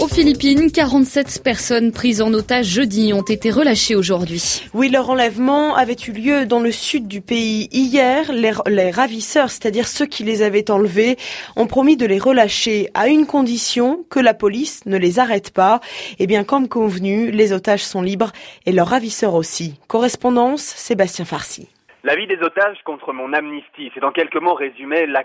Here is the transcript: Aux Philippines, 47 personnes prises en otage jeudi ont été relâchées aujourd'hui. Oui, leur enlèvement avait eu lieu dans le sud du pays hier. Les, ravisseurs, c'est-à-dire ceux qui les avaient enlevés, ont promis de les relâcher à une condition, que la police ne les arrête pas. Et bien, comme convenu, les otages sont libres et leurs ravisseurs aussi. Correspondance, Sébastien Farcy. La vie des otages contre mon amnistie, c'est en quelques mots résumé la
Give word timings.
Aux 0.00 0.08
Philippines, 0.08 0.72
47 0.72 1.42
personnes 1.44 1.92
prises 1.92 2.20
en 2.20 2.32
otage 2.32 2.66
jeudi 2.66 3.12
ont 3.12 3.22
été 3.22 3.50
relâchées 3.50 3.94
aujourd'hui. 3.94 4.62
Oui, 4.74 4.88
leur 4.88 5.08
enlèvement 5.08 5.76
avait 5.76 5.96
eu 6.06 6.12
lieu 6.12 6.46
dans 6.46 6.60
le 6.60 6.72
sud 6.72 7.06
du 7.06 7.20
pays 7.20 7.68
hier. 7.70 8.32
Les, 8.32 8.90
ravisseurs, 8.90 9.50
c'est-à-dire 9.50 9.86
ceux 9.86 10.06
qui 10.06 10.24
les 10.24 10.42
avaient 10.42 10.70
enlevés, 10.70 11.16
ont 11.56 11.66
promis 11.66 11.96
de 11.96 12.06
les 12.06 12.18
relâcher 12.18 12.88
à 12.94 13.08
une 13.08 13.26
condition, 13.26 14.04
que 14.10 14.20
la 14.20 14.34
police 14.34 14.84
ne 14.86 14.96
les 14.96 15.18
arrête 15.18 15.52
pas. 15.52 15.80
Et 16.18 16.26
bien, 16.26 16.44
comme 16.44 16.68
convenu, 16.68 17.30
les 17.30 17.52
otages 17.52 17.84
sont 17.84 18.02
libres 18.02 18.32
et 18.66 18.72
leurs 18.72 18.88
ravisseurs 18.88 19.34
aussi. 19.34 19.78
Correspondance, 19.86 20.62
Sébastien 20.62 21.24
Farcy. 21.24 21.68
La 22.06 22.16
vie 22.16 22.26
des 22.26 22.42
otages 22.42 22.76
contre 22.84 23.14
mon 23.14 23.32
amnistie, 23.32 23.90
c'est 23.94 24.04
en 24.04 24.12
quelques 24.12 24.36
mots 24.36 24.52
résumé 24.52 25.06
la 25.06 25.22